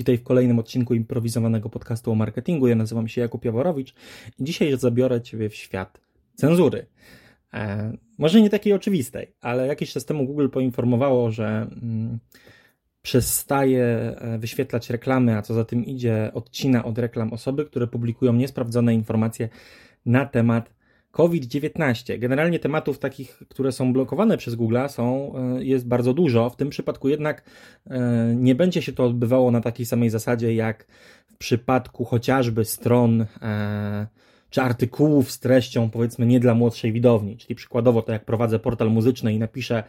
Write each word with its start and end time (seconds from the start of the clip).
Witaj 0.00 0.18
w 0.18 0.22
kolejnym 0.22 0.58
odcinku 0.58 0.94
improwizowanego 0.94 1.68
podcastu 1.68 2.12
o 2.12 2.14
marketingu. 2.14 2.68
Ja 2.68 2.74
nazywam 2.74 3.08
się 3.08 3.20
Jakub 3.20 3.44
Jaworowicz 3.44 3.94
i 4.38 4.44
dzisiaj 4.44 4.78
zabiorę 4.78 5.20
Ciebie 5.20 5.48
w 5.48 5.54
świat 5.54 6.00
cenzury. 6.34 6.86
E, 7.54 7.92
może 8.18 8.40
nie 8.40 8.50
takiej 8.50 8.72
oczywistej, 8.72 9.32
ale 9.40 9.66
jakiś 9.66 9.92
czas 9.92 10.04
temu 10.04 10.26
Google 10.26 10.48
poinformowało, 10.48 11.30
że 11.30 11.46
mm, 11.82 12.18
przestaje 13.02 13.84
e, 13.84 14.38
wyświetlać 14.38 14.90
reklamy, 14.90 15.36
a 15.36 15.42
co 15.42 15.54
za 15.54 15.64
tym 15.64 15.84
idzie, 15.84 16.30
odcina 16.34 16.84
od 16.84 16.98
reklam 16.98 17.32
osoby, 17.32 17.64
które 17.64 17.86
publikują 17.86 18.32
niesprawdzone 18.32 18.94
informacje 18.94 19.48
na 20.06 20.26
temat 20.26 20.70
COVID-19. 21.10 22.18
Generalnie 22.18 22.58
tematów 22.58 22.98
takich, 22.98 23.42
które 23.48 23.72
są 23.72 23.92
blokowane 23.92 24.36
przez 24.36 24.54
Google, 24.54 24.78
są, 24.88 25.32
e, 25.36 25.64
jest 25.64 25.88
bardzo 25.88 26.14
dużo. 26.14 26.50
W 26.50 26.56
tym 26.56 26.70
przypadku 26.70 27.08
jednak 27.08 27.42
e, 27.86 28.34
nie 28.36 28.54
będzie 28.54 28.82
się 28.82 28.92
to 28.92 29.04
odbywało 29.04 29.50
na 29.50 29.60
takiej 29.60 29.86
samej 29.86 30.10
zasadzie 30.10 30.54
jak 30.54 30.86
w 31.26 31.36
przypadku 31.36 32.04
chociażby 32.04 32.64
stron 32.64 33.26
e, 33.42 34.06
czy 34.50 34.62
artykułów 34.62 35.30
z 35.30 35.40
treścią, 35.40 35.90
powiedzmy, 35.90 36.26
nie 36.26 36.40
dla 36.40 36.54
młodszej 36.54 36.92
widowni. 36.92 37.36
Czyli 37.36 37.54
przykładowo, 37.54 38.02
to 38.02 38.12
jak 38.12 38.24
prowadzę 38.24 38.58
portal 38.58 38.90
muzyczny 38.90 39.32
i 39.32 39.38
napiszę 39.38 39.84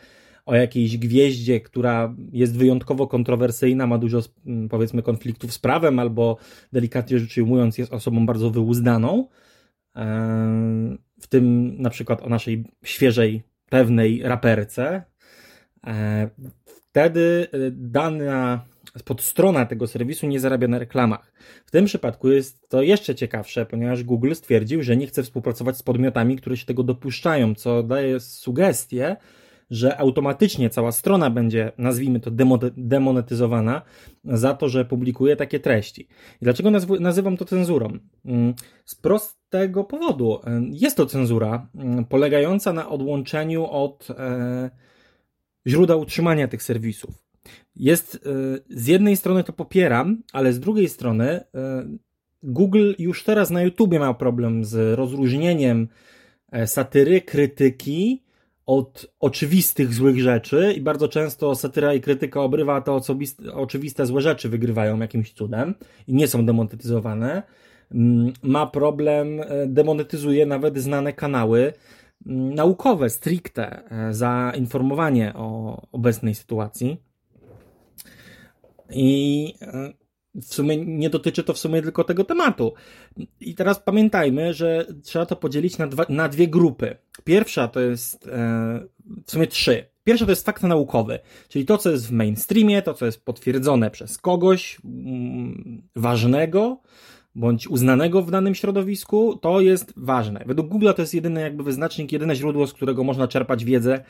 o 0.45 0.55
jakiejś 0.55 0.97
gwieździe, 0.97 1.59
która 1.59 2.15
jest 2.31 2.57
wyjątkowo 2.57 3.07
kontrowersyjna, 3.07 3.87
ma 3.87 3.97
dużo, 3.97 4.19
powiedzmy, 4.69 5.01
konfliktów 5.01 5.53
z 5.53 5.59
prawem, 5.59 5.99
albo 5.99 6.37
delikatnie 6.73 7.19
rzecz 7.19 7.37
ujmując, 7.37 7.77
jest 7.77 7.93
osobą 7.93 8.25
bardzo 8.25 8.49
wyuzdaną 8.49 9.27
w 11.21 11.27
tym 11.27 11.75
na 11.81 11.89
przykład 11.89 12.21
o 12.21 12.29
naszej 12.29 12.63
świeżej, 12.83 13.43
pewnej 13.69 14.23
raperce, 14.23 15.03
e, 15.87 16.29
wtedy 16.65 17.47
e, 17.51 17.57
dana 17.71 18.65
podstrona 19.05 19.65
tego 19.65 19.87
serwisu 19.87 20.27
nie 20.27 20.39
zarabia 20.39 20.67
na 20.67 20.79
reklamach. 20.79 21.33
W 21.65 21.71
tym 21.71 21.85
przypadku 21.85 22.31
jest 22.31 22.69
to 22.69 22.81
jeszcze 22.81 23.15
ciekawsze, 23.15 23.65
ponieważ 23.65 24.03
Google 24.03 24.33
stwierdził, 24.33 24.83
że 24.83 24.97
nie 24.97 25.07
chce 25.07 25.23
współpracować 25.23 25.77
z 25.77 25.83
podmiotami, 25.83 26.35
które 26.35 26.57
się 26.57 26.65
tego 26.65 26.83
dopuszczają, 26.83 27.55
co 27.55 27.83
daje 27.83 28.19
sugestię, 28.19 29.15
że 29.71 29.97
automatycznie 29.97 30.69
cała 30.69 30.91
strona 30.91 31.29
będzie, 31.29 31.71
nazwijmy 31.77 32.19
to, 32.19 32.31
demonetyzowana 32.77 33.81
za 34.23 34.53
to, 34.53 34.69
że 34.69 34.85
publikuje 34.85 35.35
takie 35.35 35.59
treści. 35.59 36.01
I 36.41 36.43
dlaczego 36.43 36.71
nazywam 36.99 37.37
to 37.37 37.45
cenzurą? 37.45 37.97
Mm, 38.25 38.53
z 38.85 38.95
prostego 38.95 39.83
powodu. 39.83 40.39
Jest 40.71 40.97
to 40.97 41.05
cenzura 41.05 41.67
mm, 41.75 42.05
polegająca 42.05 42.73
na 42.73 42.89
odłączeniu 42.89 43.65
od 43.65 44.07
e, 44.09 44.69
źródła 45.67 45.95
utrzymania 45.95 46.47
tych 46.47 46.63
serwisów. 46.63 47.23
Jest, 47.75 48.15
e, 48.15 48.19
z 48.69 48.87
jednej 48.87 49.17
strony 49.17 49.43
to 49.43 49.53
popieram, 49.53 50.23
ale 50.33 50.53
z 50.53 50.59
drugiej 50.59 50.89
strony 50.89 51.29
e, 51.29 51.43
Google 52.43 52.93
już 52.99 53.23
teraz 53.23 53.49
na 53.49 53.61
YouTubie 53.61 53.99
ma 53.99 54.13
problem 54.13 54.65
z 54.65 54.97
rozróżnieniem 54.97 55.87
satyry, 56.65 57.21
krytyki 57.21 58.23
od 58.65 59.07
oczywistych 59.19 59.93
złych 59.93 60.19
rzeczy 60.19 60.73
i 60.77 60.81
bardzo 60.81 61.07
często 61.07 61.55
satyra 61.55 61.93
i 61.93 62.01
krytyka 62.01 62.41
obrywa 62.41 62.81
te 62.81 62.99
oczywiste 63.53 64.05
złe 64.05 64.21
rzeczy 64.21 64.49
wygrywają 64.49 64.99
jakimś 64.99 65.33
cudem 65.33 65.75
i 66.07 66.13
nie 66.13 66.27
są 66.27 66.45
demonetyzowane. 66.45 67.43
Mm, 67.91 68.33
ma 68.43 68.67
problem, 68.67 69.41
e, 69.41 69.67
demonetyzuje 69.67 70.45
nawet 70.45 70.77
znane 70.77 71.13
kanały 71.13 71.73
mm, 72.25 72.53
naukowe, 72.53 73.09
stricte, 73.09 73.89
e, 73.89 74.13
za 74.13 74.53
informowanie 74.55 75.33
o 75.35 75.81
obecnej 75.91 76.35
sytuacji. 76.35 76.97
I 78.89 79.53
e, 79.61 80.00
w 80.35 80.53
sumie 80.53 80.77
nie 80.85 81.09
dotyczy 81.09 81.43
to 81.43 81.53
w 81.53 81.57
sumie 81.57 81.81
tylko 81.81 82.03
tego 82.03 82.23
tematu. 82.23 82.73
I 83.39 83.55
teraz 83.55 83.79
pamiętajmy, 83.79 84.53
że 84.53 84.85
trzeba 85.03 85.25
to 85.25 85.35
podzielić 85.35 85.77
na, 85.77 85.87
dwa, 85.87 86.05
na 86.09 86.29
dwie 86.29 86.47
grupy. 86.47 86.97
Pierwsza 87.23 87.67
to 87.67 87.79
jest 87.79 88.27
e, 88.27 88.87
w 89.25 89.31
sumie 89.31 89.47
trzy. 89.47 89.85
Pierwsza 90.03 90.25
to 90.25 90.31
jest 90.31 90.45
fakt 90.45 90.63
naukowy, 90.63 91.19
czyli 91.49 91.65
to, 91.65 91.77
co 91.77 91.91
jest 91.91 92.07
w 92.07 92.11
mainstreamie, 92.11 92.81
to, 92.81 92.93
co 92.93 93.05
jest 93.05 93.25
potwierdzone 93.25 93.91
przez 93.91 94.17
kogoś 94.17 94.77
mm, 94.85 95.81
ważnego 95.95 96.81
bądź 97.35 97.67
uznanego 97.67 98.21
w 98.21 98.31
danym 98.31 98.55
środowisku, 98.55 99.35
to 99.35 99.61
jest 99.61 99.93
ważne. 99.97 100.43
Według 100.45 100.67
Google 100.67 100.89
to 100.95 101.01
jest 101.01 101.13
jedyny 101.13 101.41
jakby 101.41 101.63
wyznacznik, 101.63 102.11
jedyne 102.11 102.35
źródło, 102.35 102.67
z 102.67 102.73
którego 102.73 103.03
można 103.03 103.27
czerpać 103.27 103.65
wiedzę 103.65 104.03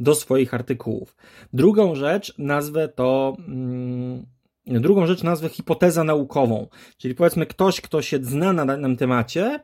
do 0.00 0.14
swoich 0.14 0.54
artykułów. 0.54 1.16
Drugą 1.52 1.94
rzecz, 1.94 2.34
nazwę 2.38 2.88
to. 2.88 3.36
Mm, 3.48 4.26
Drugą 4.68 5.06
rzecz 5.06 5.22
nazwę 5.22 5.48
hipoteza 5.48 6.04
naukową, 6.04 6.66
czyli 6.96 7.14
powiedzmy 7.14 7.46
ktoś, 7.46 7.80
kto 7.80 8.02
się 8.02 8.18
zna 8.22 8.52
na 8.52 8.66
danym 8.66 8.96
temacie, 8.96 9.60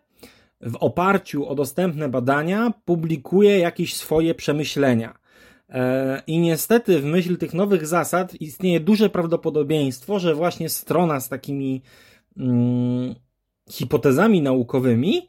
w 0.60 0.76
oparciu 0.76 1.48
o 1.48 1.54
dostępne 1.54 2.08
badania 2.08 2.72
publikuje 2.84 3.58
jakieś 3.58 3.96
swoje 3.96 4.34
przemyślenia. 4.34 5.18
E, 5.68 6.22
I 6.26 6.38
niestety, 6.38 7.00
w 7.00 7.04
myśl 7.04 7.36
tych 7.36 7.54
nowych 7.54 7.86
zasad, 7.86 8.34
istnieje 8.34 8.80
duże 8.80 9.10
prawdopodobieństwo, 9.10 10.18
że 10.18 10.34
właśnie 10.34 10.68
strona 10.68 11.20
z 11.20 11.28
takimi 11.28 11.82
hmm, 12.36 13.14
hipotezami 13.70 14.42
naukowymi 14.42 15.28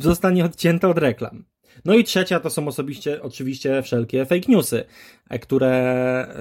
zostanie 0.00 0.44
odcięta 0.44 0.88
od 0.88 0.98
reklam. 0.98 1.44
No 1.84 1.94
i 1.94 2.04
trzecia 2.04 2.40
to 2.40 2.50
są 2.50 2.68
osobiście, 2.68 3.22
oczywiście 3.22 3.82
wszelkie 3.82 4.24
fake 4.26 4.52
newsy, 4.52 4.84
e, 5.28 5.38
które 5.38 5.70
e, 5.70 6.34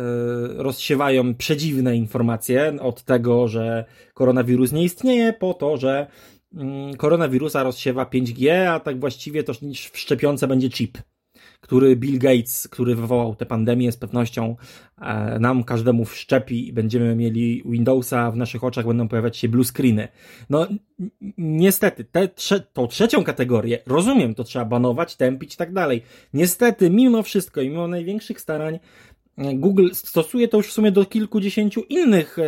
rozsiewają 0.64 1.36
przedziwne 1.36 1.96
informacje 1.96 2.78
od 2.82 3.04
tego, 3.04 3.48
że 3.48 3.86
koronawirus 4.14 4.72
nie 4.72 4.84
istnieje, 4.84 5.34
po 5.34 5.54
to, 5.54 5.78
że 5.78 6.08
mm, 6.54 6.96
koronawirusa 6.96 7.64
rozsiewa 7.64 8.04
5G, 8.06 8.66
a 8.66 8.80
tak 8.80 9.00
właściwie 9.00 9.44
to 9.44 9.54
w 9.92 9.98
szczepionce 9.98 10.48
będzie 10.48 10.70
chip 10.70 10.98
który 11.62 11.96
Bill 11.96 12.20
Gates, 12.20 12.68
który 12.68 12.96
wywołał 12.96 13.36
tę 13.36 13.46
pandemię, 13.46 13.92
z 13.92 13.98
pewnością 13.98 14.56
e, 15.02 15.40
nam 15.40 15.64
każdemu 15.64 16.06
wszczepi 16.06 16.68
i 16.68 16.74
będziemy 16.74 17.16
mieli 17.16 17.64
Windowsa, 17.66 18.32
w 18.32 18.38
naszych 18.38 18.64
oczach 18.64 18.88
będą 18.88 19.08
pojawiać 19.08 19.38
się 19.38 19.50
blue 19.50 19.66
screeny. 19.66 20.08
No, 20.50 20.68
niestety, 21.38 22.04
tę 22.04 22.28
trze 22.28 22.60
tą 22.60 22.88
trzecią 22.88 23.24
kategorię, 23.24 23.80
rozumiem, 23.88 24.36
to 24.36 24.44
trzeba 24.44 24.66
banować, 24.66 25.16
tępić 25.16 25.54
i 25.54 25.58
tak 25.58 25.74
dalej. 25.74 26.02
Niestety, 26.34 26.90
mimo 26.90 27.24
wszystko 27.24 27.62
i 27.62 27.70
mimo 27.70 27.88
największych 27.88 28.42
starań, 28.42 28.80
e, 29.38 29.54
Google 29.54 29.88
stosuje 29.94 30.48
to 30.48 30.58
już 30.58 30.68
w 30.68 30.72
sumie 30.72 30.92
do 30.92 31.06
kilkudziesięciu 31.06 31.82
innych 31.90 32.40
e, 32.40 32.44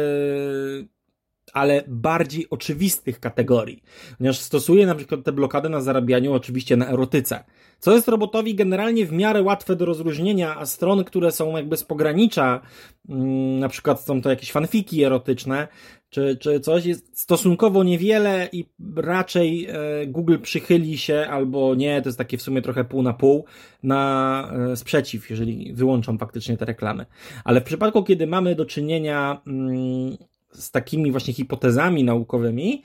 ale 1.53 1.83
bardziej 1.87 2.49
oczywistych 2.49 3.19
kategorii. 3.19 3.83
Ponieważ 4.17 4.39
stosuje 4.39 4.85
na 4.85 4.95
przykład 4.95 5.23
te 5.23 5.31
blokady 5.31 5.69
na 5.69 5.81
zarabianiu 5.81 6.33
oczywiście 6.33 6.77
na 6.77 6.87
erotyce. 6.87 7.43
Co 7.79 7.95
jest 7.95 8.07
robotowi 8.07 8.55
generalnie 8.55 9.05
w 9.05 9.11
miarę 9.11 9.41
łatwe 9.41 9.75
do 9.75 9.85
rozróżnienia, 9.85 10.57
a 10.57 10.65
stron, 10.65 11.03
które 11.03 11.31
są 11.31 11.57
jakby 11.57 11.77
z 11.77 11.83
pogranicza, 11.83 12.61
mm, 13.09 13.59
na 13.59 13.69
przykład 13.69 14.01
są 14.01 14.21
to 14.21 14.29
jakieś 14.29 14.51
fanfiki 14.51 15.03
erotyczne, 15.03 15.67
czy, 16.09 16.37
czy 16.37 16.59
coś, 16.59 16.85
jest 16.85 17.19
stosunkowo 17.19 17.83
niewiele 17.83 18.49
i 18.51 18.65
raczej 18.95 19.67
e, 19.69 20.07
Google 20.07 20.37
przychyli 20.41 20.97
się 20.97 21.27
albo 21.29 21.75
nie, 21.75 22.01
to 22.01 22.09
jest 22.09 22.17
takie 22.17 22.37
w 22.37 22.41
sumie 22.41 22.61
trochę 22.61 22.83
pół 22.83 23.01
na 23.01 23.13
pół, 23.13 23.45
na 23.83 24.51
e, 24.71 24.75
sprzeciw, 24.75 25.29
jeżeli 25.29 25.73
wyłączą 25.73 26.17
faktycznie 26.17 26.57
te 26.57 26.65
reklamy. 26.65 27.05
Ale 27.43 27.61
w 27.61 27.63
przypadku, 27.63 28.03
kiedy 28.03 28.27
mamy 28.27 28.55
do 28.55 28.65
czynienia 28.65 29.41
mm, 29.47 30.17
z 30.53 30.71
takimi 30.71 31.11
właśnie 31.11 31.33
hipotezami 31.33 32.03
naukowymi 32.03 32.83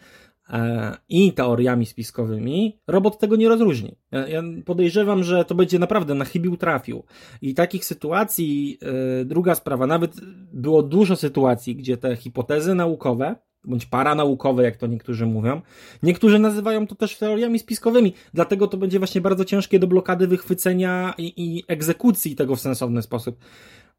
e, 0.50 0.96
i 1.08 1.32
teoriami 1.32 1.86
spiskowymi, 1.86 2.80
robot 2.86 3.18
tego 3.18 3.36
nie 3.36 3.48
rozróżni. 3.48 3.96
Ja 4.28 4.42
podejrzewam, 4.64 5.24
że 5.24 5.44
to 5.44 5.54
będzie 5.54 5.78
naprawdę 5.78 6.14
na 6.14 6.24
chybił 6.24 6.56
trafił. 6.56 7.04
I 7.42 7.54
takich 7.54 7.84
sytuacji, 7.84 8.78
e, 9.20 9.24
druga 9.24 9.54
sprawa, 9.54 9.86
nawet 9.86 10.16
było 10.52 10.82
dużo 10.82 11.16
sytuacji, 11.16 11.76
gdzie 11.76 11.96
te 11.96 12.16
hipotezy 12.16 12.74
naukowe, 12.74 13.36
bądź 13.64 13.86
paranaukowe, 13.86 14.64
jak 14.64 14.76
to 14.76 14.86
niektórzy 14.86 15.26
mówią. 15.26 15.60
Niektórzy 16.02 16.38
nazywają 16.38 16.86
to 16.86 16.94
też 16.94 17.16
teoriami 17.16 17.58
spiskowymi, 17.58 18.12
dlatego 18.34 18.66
to 18.66 18.76
będzie 18.76 18.98
właśnie 18.98 19.20
bardzo 19.20 19.44
ciężkie 19.44 19.78
do 19.78 19.86
blokady 19.86 20.26
wychwycenia 20.26 21.14
i, 21.18 21.32
i 21.36 21.64
egzekucji 21.68 22.36
tego 22.36 22.56
w 22.56 22.60
sensowny 22.60 23.02
sposób. 23.02 23.38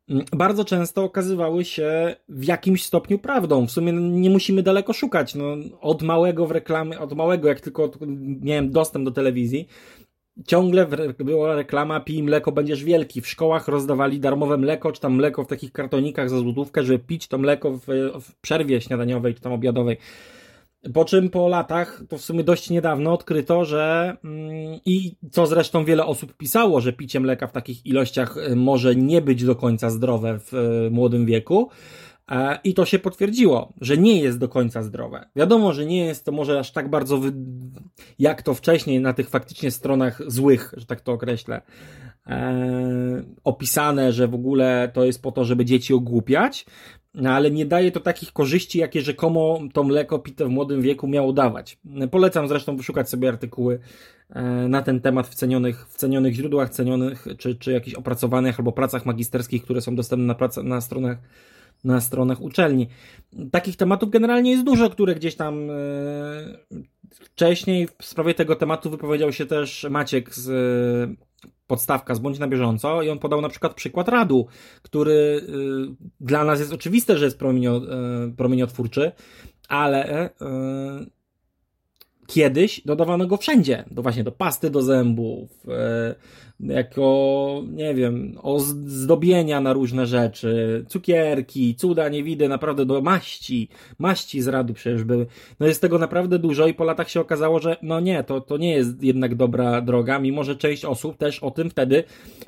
Mm, 0.10 0.26
bardzo 0.32 0.66
często 0.66 1.04
okazywały 1.04 1.66
się 1.66 2.16
w 2.30 2.44
jakimś 2.44 2.86
stopniu 2.86 3.20
prawdą. 3.20 3.68
W 3.68 3.72
sumie 3.72 3.94
nie 3.94 4.30
musimy 4.30 4.64
daleko 4.64 4.94
szukać. 4.94 5.36
No, 5.36 5.56
od 5.82 6.02
małego 6.02 6.48
w 6.48 6.52
reklamie, 6.52 7.00
od 7.00 7.14
małego, 7.14 7.48
jak 7.48 7.62
tylko 7.62 7.92
miałem 8.42 8.72
dostęp 8.72 9.06
do 9.06 9.12
telewizji, 9.12 9.68
ciągle 10.48 10.88
była 11.20 11.56
reklama 11.56 12.00
pij 12.00 12.24
mleko, 12.24 12.52
będziesz 12.52 12.84
wielki. 12.84 13.22
W 13.22 13.28
szkołach 13.28 13.68
rozdawali 13.68 14.20
darmowe 14.20 14.58
mleko, 14.58 14.92
czy 14.92 15.02
tam 15.02 15.14
mleko 15.16 15.44
w 15.44 15.48
takich 15.48 15.72
kartonikach 15.72 16.30
za 16.30 16.40
złotówkę, 16.40 16.84
żeby 16.84 17.00
pić 17.00 17.28
to 17.28 17.38
mleko 17.38 17.72
w, 17.72 17.86
w 18.22 18.36
przerwie 18.42 18.82
śniadaniowej, 18.82 19.36
czy 19.36 19.42
tam 19.42 19.54
obiadowej. 19.54 19.98
Po 20.94 21.06
czym 21.06 21.30
po 21.30 21.48
latach, 21.48 22.04
to 22.10 22.18
w 22.18 22.22
sumie 22.22 22.44
dość 22.44 22.70
niedawno, 22.70 23.14
odkryto, 23.14 23.66
że 23.66 24.16
mm, 24.24 24.80
i 24.86 25.16
co 25.32 25.48
zresztą 25.48 25.86
wiele 25.86 26.06
osób 26.06 26.34
pisało, 26.34 26.82
że 26.82 26.94
picie 26.94 27.20
mleka 27.20 27.48
w 27.48 27.52
takich 27.52 27.86
ilościach 27.86 28.38
y, 28.38 28.56
może 28.56 28.96
nie 28.96 29.22
być 29.22 29.44
do 29.44 29.56
końca 29.56 29.90
zdrowe 29.90 30.40
w 30.40 30.54
y, 30.54 30.90
młodym 30.92 31.26
wieku, 31.26 31.70
E, 32.30 32.60
I 32.64 32.74
to 32.74 32.86
się 32.86 33.00
potwierdziło, 33.00 33.74
że 33.82 33.98
nie 33.98 34.22
jest 34.22 34.38
do 34.38 34.50
końca 34.50 34.84
zdrowe. 34.84 35.30
Wiadomo, 35.36 35.74
że 35.74 35.86
nie 35.86 36.06
jest 36.06 36.26
to 36.26 36.32
może 36.32 36.60
aż 36.60 36.72
tak 36.72 36.90
bardzo, 36.90 37.18
wy... 37.18 37.34
jak 38.20 38.42
to 38.42 38.54
wcześniej 38.54 39.00
na 39.00 39.14
tych 39.14 39.30
faktycznie 39.30 39.72
stronach 39.72 40.22
złych, 40.28 40.74
że 40.78 40.86
tak 40.86 41.02
to 41.02 41.12
określę, 41.12 41.62
e, 42.28 43.24
opisane, 43.44 44.12
że 44.12 44.28
w 44.28 44.34
ogóle 44.34 44.92
to 44.94 45.06
jest 45.06 45.22
po 45.22 45.32
to, 45.32 45.46
żeby 45.46 45.66
dzieci 45.66 45.94
ogłupiać, 45.94 46.66
no, 47.14 47.30
ale 47.30 47.52
nie 47.52 47.66
daje 47.66 47.92
to 47.92 48.00
takich 48.00 48.34
korzyści, 48.34 48.80
jakie 48.80 49.02
rzekomo 49.02 49.60
to 49.74 49.84
mleko 49.84 50.20
pite 50.20 50.46
w 50.46 50.50
młodym 50.50 50.82
wieku 50.82 51.08
miało 51.08 51.34
dawać. 51.34 51.78
Polecam 52.12 52.48
zresztą 52.48 52.78
wyszukać 52.78 53.10
sobie 53.10 53.30
artykuły 53.30 53.80
e, 54.30 54.44
na 54.44 54.82
ten 54.82 55.02
temat 55.02 55.28
w 55.28 55.36
cenionych, 55.36 55.88
w 55.90 55.96
cenionych 55.96 56.34
źródłach, 56.34 56.70
cenionych 56.70 57.28
czy, 57.38 57.56
czy 57.56 57.72
jakichś 57.72 57.96
opracowanych 57.96 58.60
albo 58.60 58.72
pracach 58.72 59.06
magisterskich, 59.06 59.64
które 59.64 59.82
są 59.82 59.96
dostępne 59.96 60.36
na, 60.40 60.64
na 60.64 60.82
stronach 60.82 61.18
na 61.84 62.02
stronach 62.02 62.42
uczelni. 62.42 62.88
Takich 63.52 63.78
tematów 63.78 64.10
generalnie 64.10 64.52
jest 64.52 64.64
dużo, 64.64 64.90
które 64.90 65.16
gdzieś 65.16 65.36
tam 65.36 65.70
e, 65.70 65.74
wcześniej 67.12 67.88
w 68.02 68.06
sprawie 68.06 68.34
tego 68.34 68.56
tematu 68.56 68.90
wypowiedział 68.90 69.34
się 69.34 69.46
też 69.46 69.88
Maciek 69.90 70.36
z 70.36 70.50
podstawka 71.68 72.16
z 72.16 72.20
Bądź 72.20 72.40
na 72.40 72.48
bieżąco 72.48 73.02
i 73.02 73.10
on 73.10 73.20
podał 73.20 73.42
na 73.42 73.50
przykład 73.50 73.74
przykład 73.74 74.08
Radu, 74.08 74.48
który 74.82 75.12
y, 75.12 75.42
dla 76.20 76.44
nas 76.44 76.60
jest 76.60 76.74
oczywiste, 76.74 77.18
że 77.18 77.26
jest 77.26 77.40
promienio, 77.40 77.82
y, 78.28 78.32
promieniotwórczy, 78.32 79.12
ale 79.68 80.30
y, 80.30 80.30
kiedyś 82.30 82.82
dodawano 82.86 83.28
go 83.28 83.38
wszędzie, 83.38 83.84
do 83.92 84.02
właśnie 84.02 84.24
do 84.24 84.32
pasty 84.32 84.70
do 84.70 84.82
zębów, 84.82 85.50
jako, 86.60 87.64
nie 87.72 87.96
wiem, 87.96 88.38
ozdobienia 88.42 89.62
na 89.62 89.74
różne 89.74 90.06
rzeczy, 90.06 90.86
cukierki, 90.88 91.76
cuda 91.76 92.10
niewidy, 92.10 92.50
naprawdę 92.50 92.86
do 92.86 93.02
maści, 93.02 93.70
maści 94.00 94.42
z 94.42 94.48
radu 94.48 94.74
przecież 94.74 95.04
były. 95.04 95.26
No 95.60 95.68
jest 95.68 95.82
tego 95.82 96.00
naprawdę 96.00 96.40
dużo 96.40 96.68
i 96.68 96.74
po 96.74 96.84
latach 96.84 97.10
się 97.10 97.22
okazało, 97.22 97.60
że 97.60 97.78
no 97.82 98.00
nie, 98.00 98.24
to, 98.24 98.42
to 98.42 98.58
nie 98.58 98.74
jest 98.74 99.04
jednak 99.04 99.36
dobra 99.36 99.82
droga, 99.82 100.20
mimo 100.20 100.44
że 100.44 100.56
część 100.56 100.86
osób 100.86 101.18
też 101.18 101.40
o 101.40 101.52
tym 101.52 101.70
wtedy 101.70 102.04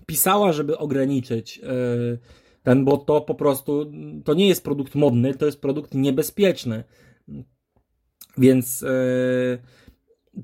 pisała, 0.06 0.54
żeby 0.54 0.78
ograniczyć 0.78 1.58
yy, 1.58 2.20
ten, 2.64 2.86
bo 2.86 2.98
to 2.98 3.22
po 3.22 3.36
prostu, 3.36 3.92
to 4.24 4.34
nie 4.34 4.48
jest 4.48 4.64
produkt 4.64 4.96
modny, 4.96 5.34
to 5.34 5.46
jest 5.46 5.62
produkt 5.62 5.94
niebezpieczny. 5.94 6.84
Więc 8.38 8.82
yy, 8.82 9.60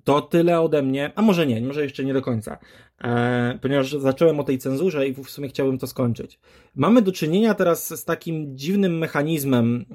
to 0.04 0.22
tyle 0.22 0.62
ode 0.62 0.82
mnie, 0.82 1.12
a 1.16 1.22
może 1.22 1.48
nie, 1.48 1.62
może 1.62 1.84
jeszcze 1.84 2.06
nie 2.06 2.14
do 2.14 2.22
końca 2.22 2.58
e, 3.04 3.60
ponieważ 3.62 3.92
zacząłem 3.92 4.40
o 4.40 4.44
tej 4.44 4.58
cenzurze 4.58 5.08
i 5.08 5.14
w 5.14 5.30
sumie 5.30 5.50
chciałbym 5.50 5.78
to 5.78 5.88
skończyć. 5.88 6.40
Mamy 6.76 7.02
do 7.02 7.12
czynienia 7.12 7.54
teraz 7.54 8.00
z 8.00 8.06
takim 8.06 8.58
dziwnym 8.58 8.98
mechanizmem, 8.98 9.86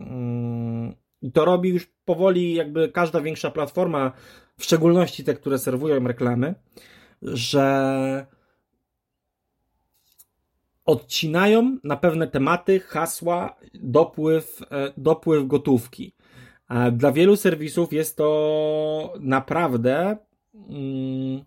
i 1.23 1.33
to 1.33 1.45
robi 1.45 1.69
już 1.69 1.87
powoli 2.05 2.55
jakby 2.55 2.89
każda 2.89 3.21
większa 3.21 3.51
platforma, 3.51 4.13
w 4.59 4.65
szczególności 4.65 5.25
te, 5.25 5.35
które 5.35 5.59
serwują 5.59 6.07
reklamy, 6.07 6.55
że 7.23 8.27
odcinają 10.85 11.79
na 11.85 11.97
pewne 11.97 12.27
tematy, 12.27 12.81
hasła, 12.81 13.57
dopływ, 13.75 14.61
e, 14.71 14.93
dopływ 14.97 15.47
gotówki. 15.47 16.15
Dla 16.93 17.13
wielu 17.13 17.37
serwisów 17.37 17.93
jest 17.93 18.17
to 18.17 19.15
naprawdę 19.21 20.17
mm, 20.55 21.45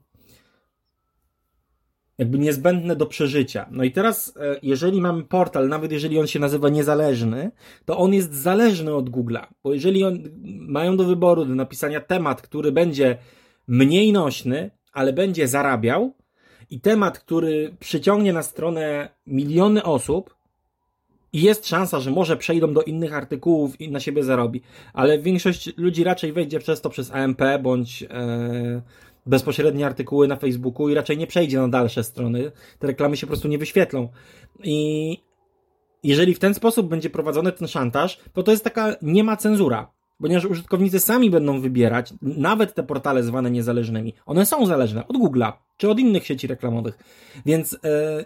jakby 2.17 2.39
niezbędne 2.39 2.95
do 2.95 3.05
przeżycia. 3.05 3.69
No 3.71 3.83
i 3.83 3.91
teraz, 3.91 4.33
e, 4.37 4.59
jeżeli 4.63 5.01
mamy 5.01 5.23
portal, 5.23 5.69
nawet 5.69 5.91
jeżeli 5.91 6.19
on 6.19 6.27
się 6.27 6.39
nazywa 6.39 6.69
niezależny, 6.69 7.51
to 7.85 7.97
on 7.97 8.13
jest 8.13 8.33
zależny 8.33 8.95
od 8.95 9.09
Google'a, 9.09 9.47
bo 9.63 9.73
jeżeli 9.73 10.03
on, 10.03 10.19
mają 10.59 10.97
do 10.97 11.03
wyboru 11.03 11.45
do 11.45 11.55
napisania 11.55 12.01
temat, 12.01 12.41
który 12.41 12.71
będzie 12.71 13.17
mniej 13.67 14.11
nośny, 14.11 14.71
ale 14.93 15.13
będzie 15.13 15.47
zarabiał 15.47 16.13
i 16.69 16.81
temat, 16.81 17.19
który 17.19 17.75
przyciągnie 17.79 18.33
na 18.33 18.43
stronę 18.43 19.09
miliony 19.27 19.83
osób 19.83 20.34
i 21.35 21.41
jest 21.41 21.67
szansa, 21.67 21.99
że 21.99 22.11
może 22.11 22.37
przejdą 22.37 22.73
do 22.73 22.81
innych 22.81 23.13
artykułów 23.13 23.81
i 23.81 23.91
na 23.91 23.99
siebie 23.99 24.23
zarobi, 24.23 24.61
ale 24.93 25.19
większość 25.19 25.77
ludzi 25.77 26.03
raczej 26.03 26.33
wejdzie 26.33 26.59
przez 26.59 26.81
to 26.81 26.89
przez 26.89 27.11
AMP 27.11 27.41
bądź 27.61 28.03
e, 28.03 28.81
bezpośrednie 29.25 29.85
artykuły 29.85 30.27
na 30.27 30.35
Facebooku 30.35 30.89
i 30.89 30.93
raczej 30.93 31.17
nie 31.17 31.27
przejdzie 31.27 31.57
na 31.57 31.67
dalsze 31.67 32.03
strony. 32.03 32.51
Te 32.79 32.87
reklamy 32.87 33.17
się 33.17 33.27
po 33.27 33.31
prostu 33.31 33.47
nie 33.47 33.57
wyświetlą. 33.57 34.09
I 34.63 35.17
jeżeli 36.03 36.33
w 36.33 36.39
ten 36.39 36.53
sposób 36.53 36.87
będzie 36.87 37.09
prowadzony 37.09 37.51
ten 37.51 37.67
szantaż, 37.67 38.19
to 38.33 38.43
to 38.43 38.51
jest 38.51 38.63
taka 38.63 38.95
nie 39.01 39.23
ma 39.23 39.37
cenzura. 39.37 39.91
Ponieważ 40.21 40.45
użytkownicy 40.45 40.99
sami 40.99 41.29
będą 41.29 41.61
wybierać, 41.61 42.13
nawet 42.21 42.73
te 42.73 42.83
portale 42.83 43.23
zwane 43.23 43.51
niezależnymi. 43.51 44.13
One 44.25 44.45
są 44.45 44.65
zależne 44.65 45.07
od 45.07 45.17
Google'a 45.17 45.51
czy 45.77 45.89
od 45.89 45.99
innych 45.99 46.25
sieci 46.25 46.47
reklamowych. 46.47 46.97
Więc 47.45 47.73
e, 47.73 47.77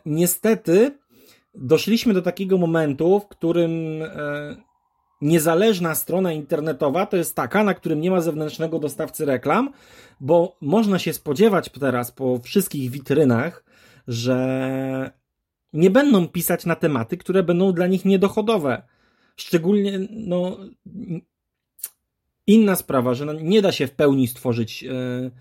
niestety 0.05 0.91
doszliśmy 1.53 2.13
do 2.13 2.21
takiego 2.21 2.57
momentu, 2.57 3.19
w 3.19 3.27
którym 3.27 4.01
e, 4.01 4.55
niezależna 5.21 5.95
strona 5.95 6.33
internetowa 6.33 7.05
to 7.05 7.17
jest 7.17 7.35
taka, 7.35 7.63
na 7.63 7.73
którym 7.73 8.01
nie 8.01 8.11
ma 8.11 8.21
zewnętrznego 8.21 8.79
dostawcy 8.79 9.25
reklam, 9.25 9.69
bo 10.19 10.57
można 10.61 10.99
się 10.99 11.13
spodziewać 11.13 11.69
teraz 11.79 12.11
po 12.11 12.39
wszystkich 12.39 12.91
witrynach, 12.91 13.63
że 14.07 15.19
nie 15.73 15.89
będą 15.89 16.27
pisać 16.27 16.65
na 16.65 16.75
tematy, 16.75 17.17
które 17.17 17.43
będą 17.43 17.73
dla 17.73 17.87
nich 17.87 18.05
niedochodowe. 18.05 18.81
Szczególnie, 19.35 19.99
no, 20.09 20.57
inna 22.47 22.75
sprawa, 22.75 23.13
że 23.13 23.25
no, 23.25 23.33
nie 23.33 23.61
da 23.61 23.71
się 23.71 23.87
w 23.87 23.91
pełni 23.91 24.27
stworzyć. 24.27 24.83
Yy, 24.83 25.31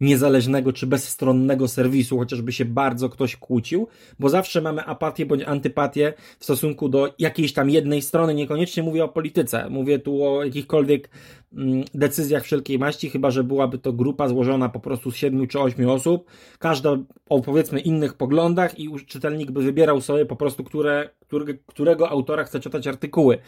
niezależnego 0.00 0.72
czy 0.72 0.86
bezstronnego 0.86 1.68
serwisu, 1.68 2.18
chociażby 2.18 2.52
się 2.52 2.64
bardzo 2.64 3.08
ktoś 3.08 3.36
kłócił, 3.36 3.88
bo 4.18 4.28
zawsze 4.28 4.60
mamy 4.60 4.84
apatię 4.84 5.26
bądź 5.26 5.42
antypatię 5.42 6.12
w 6.38 6.44
stosunku 6.44 6.88
do 6.88 7.14
jakiejś 7.18 7.52
tam 7.52 7.70
jednej 7.70 8.02
strony. 8.02 8.34
Niekoniecznie 8.34 8.82
mówię 8.82 9.04
o 9.04 9.08
polityce, 9.08 9.70
mówię 9.70 9.98
tu 9.98 10.24
o 10.24 10.44
jakichkolwiek 10.44 11.10
mm, 11.52 11.84
decyzjach 11.94 12.44
wszelkiej 12.44 12.78
maści, 12.78 13.10
chyba 13.10 13.30
że 13.30 13.44
byłaby 13.44 13.78
to 13.78 13.92
grupa 13.92 14.28
złożona 14.28 14.68
po 14.68 14.80
prostu 14.80 15.10
z 15.10 15.16
siedmiu 15.16 15.46
czy 15.46 15.60
ośmiu 15.60 15.92
osób, 15.92 16.30
każda 16.58 16.98
o 17.28 17.40
powiedzmy 17.40 17.80
innych 17.80 18.14
poglądach 18.14 18.78
i 18.78 18.90
czytelnik 19.06 19.50
by 19.50 19.62
wybierał 19.62 20.00
sobie 20.00 20.26
po 20.26 20.36
prostu, 20.36 20.64
które, 20.64 21.10
które, 21.20 21.54
którego 21.66 22.08
autora 22.08 22.44
chce 22.44 22.60
czytać 22.60 22.86
artykuły. 22.86 23.38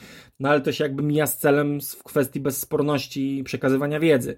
No 0.40 0.49
ale 0.49 0.60
to 0.60 0.72
się 0.72 0.84
jakby 0.84 1.02
mija 1.02 1.26
z 1.26 1.38
celem 1.38 1.78
w 1.81 2.02
kwestii 2.02 2.40
bezsporności 2.40 3.42
przekazywania 3.44 4.00
wiedzy. 4.00 4.37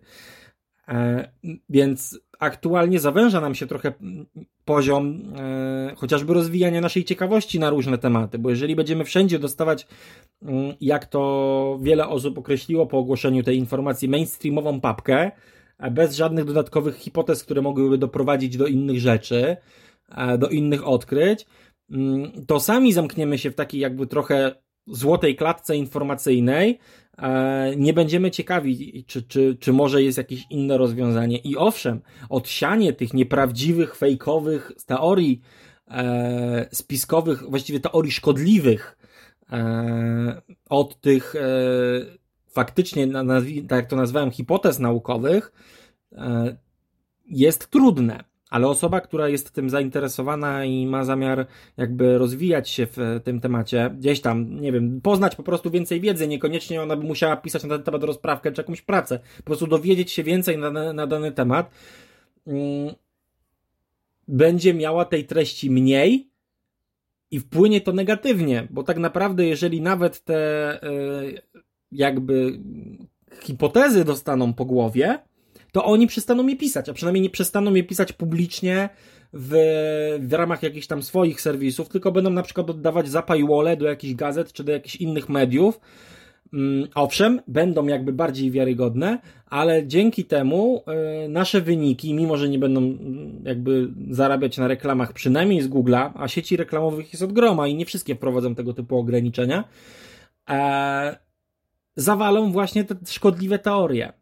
E, 0.89 1.29
więc 1.69 2.21
aktualnie 2.39 3.01
zawęża 3.01 3.41
nam 3.41 3.55
się 3.55 3.67
trochę 3.67 3.93
poziom 4.65 5.23
e, 5.37 5.95
chociażby 5.97 6.35
rozwijania 6.35 6.81
naszej 6.81 7.05
ciekawości 7.05 7.59
na 7.59 7.71
różne 7.71 7.99
tematy, 7.99 8.39
bo 8.39 8.51
jeżeli 8.51 8.77
będziemy 8.77 9.05
wszędzie 9.05 9.39
dostawać, 9.39 9.87
mm, 10.43 10.75
jak 10.81 11.07
to 11.07 11.79
wiele 11.83 12.09
osób 12.09 12.39
określiło 12.39 12.87
po 12.87 12.99
ogłoszeniu 12.99 13.43
tej 13.43 13.59
informacji, 13.59 14.09
mainstreamową 14.09 14.81
papkę, 14.81 15.31
bez 15.91 16.17
żadnych 16.17 16.45
dodatkowych 16.45 16.97
hipotez, 16.97 17.45
które 17.45 17.63
mogłyby 17.63 17.99
doprowadzić 17.99 18.57
do 18.57 18.67
innych 18.67 19.01
rzeczy, 19.01 19.57
e, 20.09 20.39
do 20.39 20.49
innych 20.49 20.87
odkryć, 20.87 21.47
mm, 21.91 22.47
to 22.47 22.61
sami 22.61 22.93
zamkniemy 22.93 23.39
się 23.39 23.51
w 23.51 23.55
takiej 23.55 23.81
jakby 23.81 24.07
trochę 24.07 24.55
złotej 24.87 25.37
klatce 25.37 25.77
informacyjnej, 25.77 26.79
E, 27.08 27.08
nie 27.77 27.93
będziemy 27.93 28.31
ciekawi, 28.31 29.05
czy, 29.07 29.23
czy, 29.23 29.57
czy 29.61 29.73
może 29.73 30.03
jest 30.03 30.19
jakieś 30.19 30.47
inne 30.51 30.79
rozwiązanie. 30.79 31.39
I 31.39 31.57
owszem, 31.57 32.01
odsianie 32.29 32.93
tych 32.93 33.15
nieprawdziwych, 33.15 33.97
fejkowych 33.97 34.73
teorii 34.87 35.41
e, 35.91 36.69
spiskowych, 36.73 37.43
właściwie 37.51 37.81
teorii 37.81 38.13
szkodliwych 38.13 38.99
e, 39.53 40.43
od 40.69 41.01
tych 41.01 41.35
e, 41.37 41.41
faktycznie, 42.49 43.09
tak 43.69 43.77
jak 43.77 43.91
to 43.91 43.97
nazwałem, 43.97 44.31
hipotez 44.31 44.79
naukowych, 44.79 45.53
e, 46.13 46.57
jest 47.27 47.71
trudne 47.71 48.25
ale 48.51 48.69
osoba, 48.69 49.01
która 49.01 49.29
jest 49.29 49.51
tym 49.51 49.71
zainteresowana 49.71 50.65
i 50.65 50.87
ma 50.87 51.05
zamiar 51.05 51.47
jakby 51.77 52.19
rozwijać 52.19 52.71
się 52.71 52.87
w 52.87 53.21
tym 53.25 53.41
temacie, 53.41 53.91
gdzieś 53.99 54.21
tam, 54.21 54.61
nie 54.61 54.73
wiem, 54.73 55.01
poznać 55.01 55.37
po 55.37 55.43
prostu 55.43 55.71
więcej 55.71 56.01
wiedzy, 56.01 56.29
niekoniecznie 56.29 56.83
ona 56.83 56.97
by 56.97 57.05
musiała 57.05 57.37
pisać 57.37 57.65
na 57.65 57.69
ten 57.69 57.83
temat 57.83 58.03
rozprawkę 58.03 58.53
czy 58.53 58.61
jakąś 58.61 58.83
pracę, 58.83 59.21
po 59.37 59.43
prostu 59.43 59.67
dowiedzieć 59.67 60.13
się 60.13 60.23
więcej 60.23 60.59
na, 60.59 60.93
na 60.93 61.07
dany 61.07 61.33
temat, 61.33 61.71
mm, 62.47 62.95
będzie 64.29 64.75
miała 64.75 65.05
tej 65.05 65.25
treści 65.25 65.71
mniej 65.71 66.31
i 67.31 67.41
wpłynie 67.41 67.81
to 67.81 67.93
negatywnie, 67.93 68.69
bo 68.71 68.83
tak 68.83 68.99
naprawdę, 68.99 69.47
jeżeli 69.47 69.81
nawet 69.81 70.25
te 70.25 70.83
y, 70.85 71.43
jakby 71.93 72.59
hipotezy 73.43 74.05
dostaną 74.05 74.55
po 74.55 74.65
głowie, 74.65 75.19
to 75.79 75.85
oni 75.85 76.07
przestaną 76.07 76.47
je 76.47 76.57
pisać, 76.57 76.89
a 76.89 76.93
przynajmniej 76.93 77.23
nie 77.23 77.31
przestaną 77.31 77.75
je 77.75 77.85
pisać 77.85 78.13
publicznie 78.13 78.89
w, 79.33 79.53
w 80.21 80.33
ramach 80.33 80.63
jakichś 80.63 80.87
tam 80.87 81.03
swoich 81.03 81.41
serwisów, 81.41 81.89
tylko 81.89 82.13
będą 82.13 82.31
na 82.31 82.43
przykład 82.43 82.71
oddawać 82.71 83.09
za 83.09 83.23
do 83.77 83.87
jakichś 83.87 84.15
gazet 84.15 84.53
czy 84.53 84.65
do 84.65 84.73
jakichś 84.73 84.97
innych 84.97 85.29
mediów. 85.29 85.81
Mm, 86.53 86.89
owszem, 86.95 87.41
będą 87.47 87.87
jakby 87.87 88.13
bardziej 88.13 88.51
wiarygodne, 88.51 89.19
ale 89.47 89.87
dzięki 89.87 90.25
temu 90.25 90.83
y, 91.25 91.29
nasze 91.29 91.61
wyniki, 91.61 92.15
mimo 92.15 92.37
że 92.37 92.49
nie 92.49 92.59
będą 92.59 92.81
mm, 92.81 93.43
jakby 93.45 93.89
zarabiać 94.11 94.59
na 94.59 94.69
reklamach, 94.69 95.13
przynajmniej 95.13 95.63
z 95.63 95.69
Google'a, 95.69 96.11
a 96.15 96.29
sieci 96.29 96.57
reklamowych 96.57 97.13
jest 97.13 97.23
od 97.23 97.33
groma 97.33 97.69
i 97.69 97.75
nie 97.75 97.87
wszystkie 97.87 98.15
wprowadzą 98.15 98.55
tego 98.55 98.75
typu 98.75 98.99
ograniczenia, 98.99 99.65
e, 100.51 101.19
zawalą 101.97 102.53
właśnie 102.53 102.85
te 102.85 102.95
szkodliwe 103.07 103.59
teorie. 103.59 104.13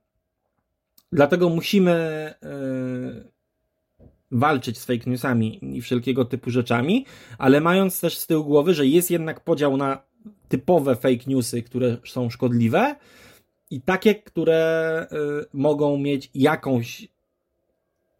Dlatego 1.12 1.48
musimy 1.48 2.34
yy, 2.42 3.30
walczyć 4.30 4.78
z 4.78 4.84
fake 4.84 5.10
newsami 5.10 5.76
i 5.76 5.80
wszelkiego 5.80 6.24
typu 6.24 6.50
rzeczami, 6.50 7.06
ale 7.38 7.60
mając 7.60 8.00
też 8.00 8.18
z 8.18 8.26
tyłu 8.26 8.44
głowy, 8.44 8.74
że 8.74 8.86
jest 8.86 9.10
jednak 9.10 9.44
podział 9.44 9.76
na 9.76 10.02
typowe 10.48 10.96
fake 10.96 11.24
newsy, 11.26 11.62
które 11.62 11.96
są 12.04 12.30
szkodliwe 12.30 12.96
i 13.70 13.80
takie, 13.80 14.14
które 14.14 15.06
yy, 15.10 15.46
mogą 15.52 15.98
mieć 15.98 16.30
jakąś 16.34 17.08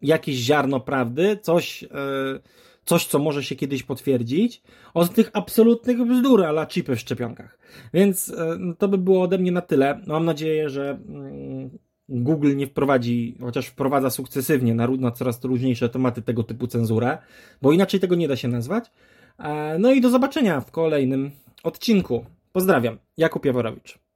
jakieś 0.01 0.35
ziarno 0.35 0.79
prawdy, 0.79 1.39
coś, 1.41 1.81
yy, 1.81 1.89
coś, 2.85 3.05
co 3.05 3.19
może 3.19 3.43
się 3.43 3.55
kiedyś 3.55 3.83
potwierdzić, 3.83 4.61
od 4.93 5.13
tych 5.13 5.29
absolutnych 5.33 6.05
bzdur, 6.05 6.43
ala 6.43 6.65
chipy 6.65 6.95
w 6.95 6.99
szczepionkach. 6.99 7.59
Więc 7.93 8.33
no 8.59 8.73
to 8.73 8.87
by 8.87 8.97
było 8.97 9.21
ode 9.21 9.37
mnie 9.37 9.51
na 9.51 9.61
tyle. 9.61 10.01
Mam 10.07 10.25
nadzieję, 10.25 10.69
że 10.69 10.89
mm, 10.89 11.69
Google 12.09 12.55
nie 12.55 12.67
wprowadzi, 12.67 13.35
chociaż 13.41 13.67
wprowadza 13.67 14.09
sukcesywnie 14.09 14.75
na, 14.75 14.87
na 14.87 15.11
coraz 15.11 15.43
różniejsze 15.43 15.89
tematy 15.89 16.21
tego 16.21 16.43
typu 16.43 16.67
cenzurę, 16.67 17.17
bo 17.61 17.71
inaczej 17.71 17.99
tego 17.99 18.15
nie 18.15 18.27
da 18.27 18.35
się 18.35 18.47
nazwać. 18.47 18.91
E, 19.39 19.79
no 19.79 19.91
i 19.91 20.01
do 20.01 20.09
zobaczenia 20.09 20.61
w 20.61 20.71
kolejnym 20.71 21.31
odcinku. 21.63 22.25
Pozdrawiam, 22.53 22.97
Jakub 23.17 23.45
Jaworowicz. 23.45 23.99